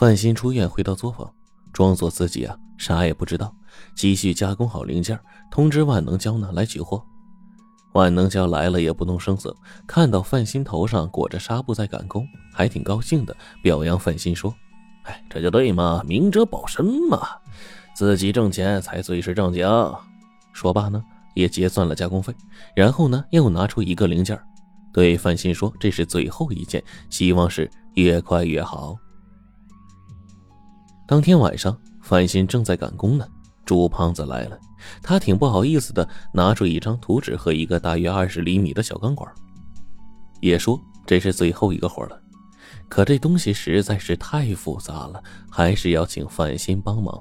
[0.00, 1.30] 范鑫出院回到作坊，
[1.74, 3.54] 装作自己啊啥也不知道，
[3.94, 5.20] 继续加工好零件，
[5.50, 7.04] 通知万能胶呢来取货。
[7.92, 9.54] 万能胶来了也不动声色，
[9.86, 14.54] 看到范鑫头上裹着纱布在赶工，还挺高兴的，表扬范鑫说
[15.04, 17.28] ：“哎，这就对嘛，明哲保身嘛，
[17.94, 19.68] 自己挣钱才最是正经。”
[20.54, 21.04] 说罢呢，
[21.34, 22.34] 也结算了加工费，
[22.74, 24.40] 然后呢又拿出一个零件，
[24.94, 28.96] 对范鑫说：“这是最后一件，希望是越快越好。”
[31.10, 33.26] 当天晚上，范鑫正在赶工呢，
[33.64, 34.56] 朱胖子来了。
[35.02, 39.28] 他挺不好意思的，拿出一张图纸和一个大约二十厘米的小钢管，
[40.40, 42.22] 也说这是最后一个活了。
[42.88, 45.20] 可这东西实在是太复杂了，
[45.50, 47.20] 还是要请范鑫帮忙。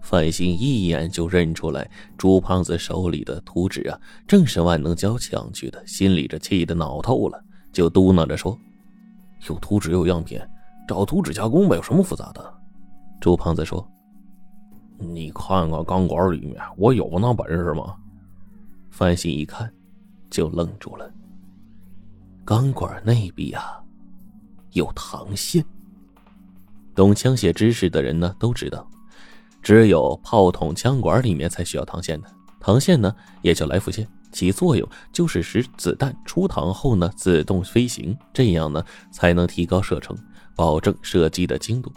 [0.00, 7.38] 范鑫一眼就认出来，朱胖子手里的图纸啊，正是万能胶抢去的，心里这气得恼透了，
[7.74, 8.58] 就嘟囔着说
[9.50, 10.40] ：“有图纸有样品，
[10.88, 12.42] 找图纸加工呗，有什么复杂的？”
[13.20, 13.86] 朱胖子说。
[14.98, 17.94] 你看看钢管里面，我有那本事吗？
[18.90, 19.70] 范鑫一看，
[20.30, 21.12] 就愣住了。
[22.46, 23.78] 钢管内壁啊，
[24.72, 25.62] 有膛线。
[26.94, 28.88] 懂枪械知识的人呢，都知道，
[29.60, 32.30] 只有炮筒、枪管里面才需要膛线的。
[32.58, 40.16] 膛线呢，也叫来福线，其作用就是使子弹出膛后呢，自动飞行，这样呢，才能提高射程，
[40.54, 41.92] 保证射击的精度。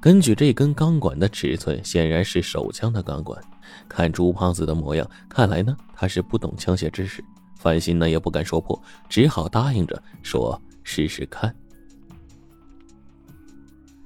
[0.00, 3.40] 根据这根钢管的尺寸，显然是手枪的钢管。
[3.88, 7.22] 看朱胖子的模样，看来呢他是不懂枪械知识。
[7.56, 11.52] 范鑫呢也不敢说破，只好答应着说试试看。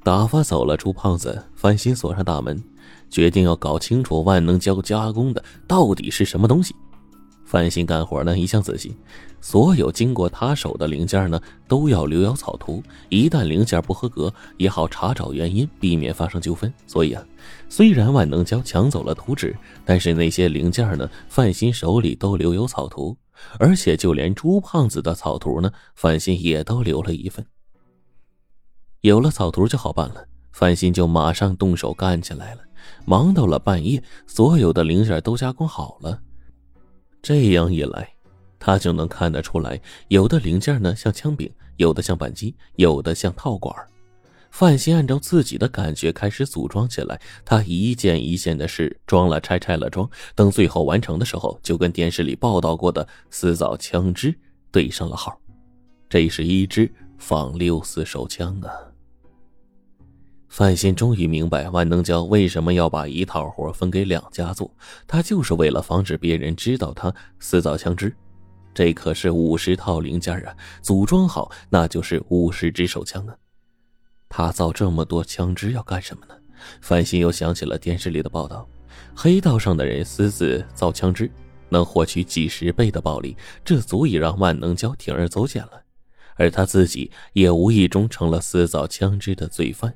[0.02, 2.60] 打发走了朱胖子，范鑫锁上大门，
[3.10, 6.74] 决定要搞清楚万能胶加工的到底是什么东西。
[7.52, 8.96] 范鑫干活呢一向仔细，
[9.42, 16.72] 所有经过他手的零件呢都要留有草图，一旦零件不合格，也好查找原因，避免发生纠纷。
[16.86, 17.22] 所以啊，
[17.68, 23.14] 虽然万能胶抢走了图纸，但是那些零件呢，范鑫手里都留有草图，
[23.58, 27.44] 而且就连朱胖子的草图呢，范鑫也都留了一份。
[29.02, 32.62] 有了草图就好办了，范鑫就马上动手干起来了，
[33.04, 36.18] 忙到了半夜，所有的零件都加工好了。
[37.22, 38.12] 这样一来，
[38.58, 43.74] 他就能看得出来，有的零件呢像枪柄，有的像扳机，有的像套管。
[44.50, 54.34] 范鑫按照自己的感觉开始组装起来，他一件一件的试，装了拆，拆了装，等最后完成的时候，就跟电视里报道过的私造枪支
[54.70, 55.40] 对上了号。
[56.10, 58.91] 这是一支仿六四手枪啊！
[60.52, 64.70] 范鑫终于明白万能胶为什么要把一套活分给两家做，
[65.06, 68.14] 他就是为了防止别人知道他私造枪支。
[68.74, 73.34] 这可是五十套零件啊，组装好那就是五十支手枪啊。
[74.28, 76.34] 他造这么多枪支要干什么呢？
[76.82, 78.68] 范鑫又想起了电视里的报道，
[79.16, 81.30] 黑道上的人私自造枪支，
[81.70, 83.34] 能获取几十倍的暴利，
[83.64, 85.82] 这足以让万能胶铤而走险了。
[86.34, 89.90] 而他自己也无意中成了私造枪支的罪犯。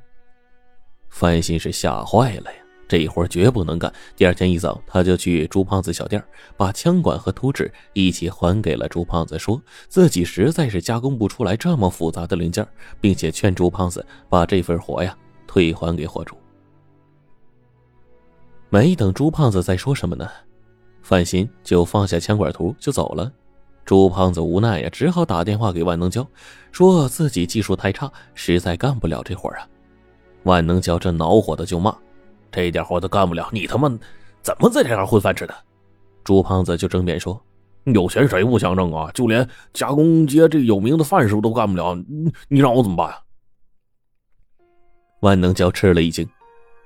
[1.09, 2.59] 范鑫是吓坏了呀，
[2.89, 3.93] 这活绝不能干。
[4.15, 6.22] 第二天一早，他就去朱胖子小店，
[6.56, 12.67] 把枪管和图纸一起还给了朱胖子，说自己实在是加工不出来这么复杂的零件，
[13.00, 16.37] 并且劝朱胖子把这份活呀退还给货主。
[18.69, 20.28] 没等朱胖子再说什么呢，
[21.03, 23.33] 范鑫就放下枪管图就走了。
[23.84, 26.27] 朱胖子无奈呀，只好打电话给万能胶，
[26.73, 29.67] 说自己技术太差，实在干不了这活啊。
[30.47, 31.93] 万能胶这恼火的就骂
[32.53, 33.89] ：“这点活都干不了，你他妈
[34.43, 35.53] 怎么在这行混饭吃的？”
[36.23, 37.41] 朱胖子就争辩说
[37.93, 39.11] ：“有钱谁不想挣啊？
[39.12, 43.19] 就连加工街这有名的范师傅都干不了，你你让我怎么办呀？”
[45.21, 46.25] 万能胶吃了一惊：“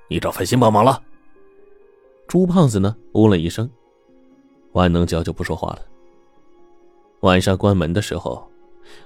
[0.09, 0.99] 你找范鑫帮忙了？”
[2.27, 3.69] 朱胖子呢，哦了一声，
[4.71, 5.79] 万能胶就不说话了。
[7.19, 8.50] 晚上关门的时候。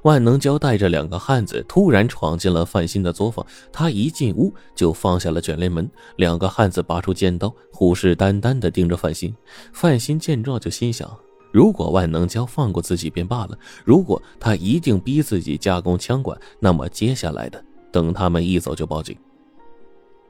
[0.01, 5.89] 万能胶带着两个汉子突然闯进了范鑫的作坊，他一进屋就放下了卷帘门。
[6.15, 9.35] 两个汉子拔出尖刀，虎视眈眈地盯着范鑫。
[9.73, 11.09] 范鑫见状就心想：
[11.51, 19.15] 如果万能胶放过自己便罢了，如果他一定逼自己加工枪管，那么接下来的等他们一走就报警。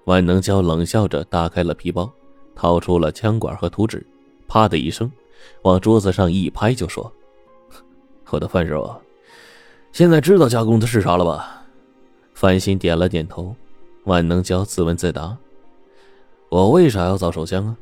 [0.06, 2.12] 万能胶冷笑着打开了皮包，
[2.56, 4.06] 掏出了枪管和图纸，
[4.48, 5.12] 啪的一声，
[5.64, 7.12] 往桌子上一拍就说：
[8.30, 8.94] “我的范师傅。”
[9.96, 11.64] 现在知道加工的是啥了吧？
[12.34, 13.56] 范鑫点了点头。
[14.04, 15.38] 万能胶自问自答
[16.52, 17.78] ：“我为啥要造手枪啊？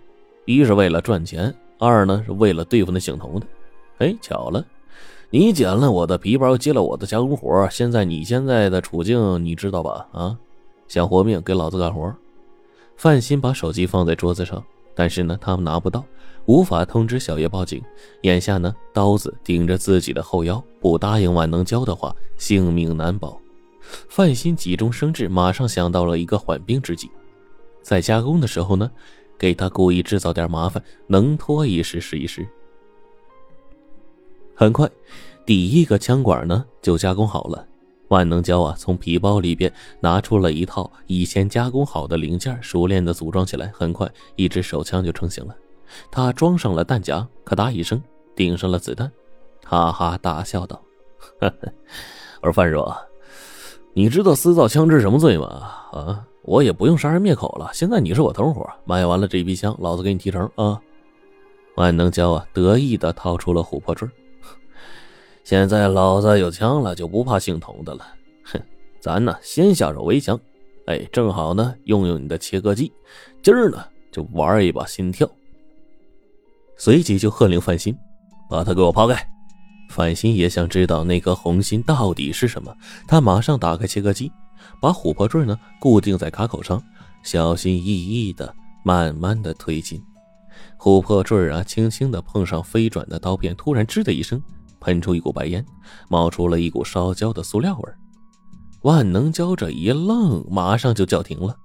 [0.46, 3.48] 一是为了赚钱，二呢是为了对付那姓童的。
[3.98, 4.64] 哎，巧了，
[5.32, 10.06] 你捡了我的皮包，接了我的加工活，现在你现在的处境你知道吧？
[10.12, 10.38] 啊，
[10.88, 12.16] 想活命给老子干活。
[12.96, 14.64] 范鑫把手机放在桌子上，
[14.96, 16.06] 但是呢，他们拿不到，
[16.46, 17.82] 无法通知小叶报警。
[18.22, 23.40] 眼下呢，刀子顶着自己的后腰，不答应万能胶的话，性命难保。
[24.08, 27.10] 范鑫急中生智，马上想到了一个缓兵之计，
[27.82, 28.90] 在加工的时候呢，
[29.38, 32.48] 给他故意制造点麻烦，能拖一时是一时。
[34.56, 34.90] 很快，
[35.46, 37.68] 第一个枪管呢就加工好了。
[38.14, 43.72] 万能胶啊，从皮包里边拿出了一套以前加工好的零件，熟练的组装起来。
[43.74, 45.56] 很快，一支手枪就成型了。
[46.12, 48.00] 他装上了弹夹，咔嗒一声
[48.36, 49.12] 顶上了子弹，
[49.66, 50.80] 哈哈大笑道
[52.42, 52.96] ：“我说范若，
[53.94, 55.48] 你知道私造枪支什么罪吗？
[55.92, 57.72] 啊，我也不用杀人灭口了。
[57.74, 60.80] 现在你是我同伙，卖完了这批枪，老子给你提成啊！”
[61.78, 64.08] 万能胶啊，得意的掏出了琥珀坠。
[65.44, 68.08] 现在老子有枪了，就不怕姓童的了。
[68.46, 68.62] 哼，
[69.02, 70.40] 咱呢先下手为强，
[70.86, 72.92] 哎，正好呢用用你的切割机，
[73.42, 75.30] 今儿呢就玩一把心跳。
[76.78, 77.94] 随即就喝令范鑫，
[78.50, 79.28] 把他给我抛开。
[79.90, 82.74] 范鑫也想知道那颗红心到底是什么，
[83.06, 84.32] 他马上打开切割机，
[84.82, 86.82] 把琥珀坠呢固定在卡口上，
[87.22, 90.02] 小心翼翼的慢慢的推进。
[90.80, 94.42] 琥珀坠啊，轻轻的碰上飞转的刀片，突然吱的一声。
[94.84, 95.66] 喷出一股白烟，
[96.10, 97.94] 冒出了一股烧焦的塑料味
[98.82, 101.56] 万能胶这一愣，马上就叫停了。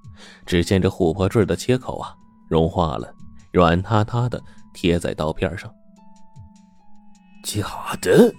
[0.47, 2.15] 只见这琥珀坠的切口啊，
[2.49, 3.13] 融化了，
[3.53, 4.41] 软塌塌的
[4.73, 5.69] 贴在刀片上。
[7.43, 8.33] 假的！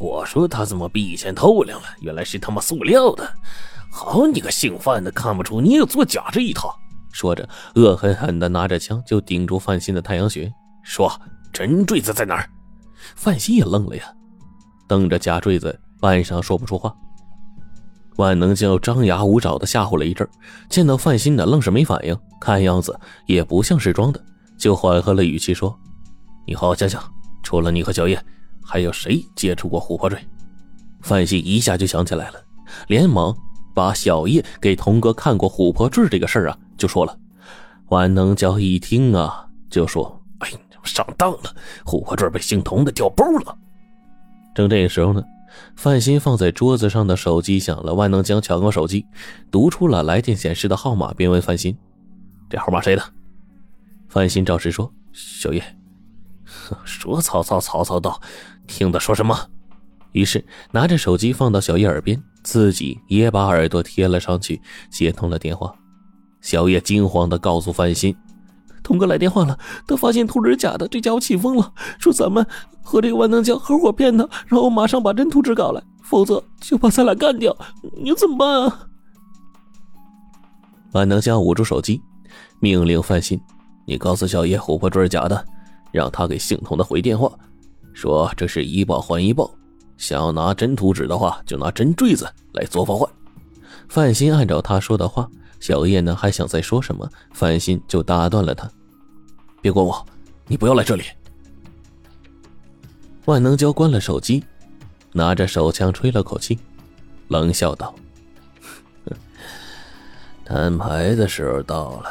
[0.00, 1.86] 我说他怎么比以前透亮了？
[2.00, 3.32] 原来是他妈塑料的！
[3.92, 6.76] 好你个姓范的，看不出你有做假这一套！
[7.12, 10.52] 说着，恶狠狠地拿着枪就顶住范鑫的太阳穴，
[10.82, 11.10] 说
[11.52, 12.50] ：“真坠子在哪儿？”
[13.16, 14.12] 范鑫也愣了呀，
[14.86, 16.94] 瞪着假坠子，半晌说不出话。
[18.16, 20.26] 万能胶张牙舞爪的吓唬了一阵，
[20.68, 24.24] 见到范鑫的愣是没反应，看样子也不像是装的，
[24.56, 25.78] 就缓和了语气说
[26.46, 27.02] ：“你好好想想，
[27.42, 28.18] 除了你和小叶，
[28.64, 30.18] 还有谁接触过琥珀坠？”
[31.02, 32.42] 范鑫一下就想起来了，
[32.88, 33.36] 连忙
[33.74, 37.16] 把小叶给童哥看过琥珀坠这个事儿啊，就说了。
[37.88, 40.48] 万能胶一听啊，就说：“哎。”
[40.86, 41.52] 上当了，
[41.84, 43.58] 琥珀坠被姓童的掉包了。
[44.56, 45.22] 正这个时候呢，
[45.76, 47.92] 范鑫放在桌子上的手机响了。
[47.92, 49.04] 万能将抢过手机，
[49.50, 51.76] 读出了来电显示的号码，便问范鑫
[52.48, 53.02] ：“这号码谁的？”
[54.08, 55.62] 范鑫照实说：“小叶。”
[56.84, 58.20] 说曹操，曹操到，
[58.66, 59.50] 听他说什么？
[60.12, 60.42] 于是
[60.72, 65.74] 拿着手机放到小叶耳边，自己也把耳朵贴了上去，接通了电话。
[66.40, 68.16] 小叶惊慌的告诉范鑫。
[68.86, 72.46] 童哥来电话了，他发现图纸是假的，这家伙气疯了，说咱们
[72.84, 77.54] 和这个万能胶合伙骗他，然后马上把真图纸搞来，否则就把咱俩干掉。
[78.00, 78.86] 你怎么办啊？
[80.92, 82.00] 万能胶捂住手机，
[82.60, 83.40] 命令范鑫
[83.88, 85.44] ：“你告诉小叶琥珀坠是假的，
[85.90, 87.32] 让他给姓童的回电话，
[87.92, 89.50] 说这是一报还一报，
[89.96, 93.10] 想要拿真图纸的话，就拿真坠子来做法换。”
[93.90, 95.28] 范鑫按照他说的话。
[95.58, 98.70] 小叶呢，还想再说什么，范鑫就打断了他
[99.60, 100.06] ：“别管我，
[100.46, 101.04] 你不要来这里。”
[103.26, 104.44] 万能胶关了手机，
[105.12, 106.58] 拿着手枪吹了口气，
[107.28, 107.94] 冷笑道
[110.44, 112.10] ：“摊牌的时候到了。”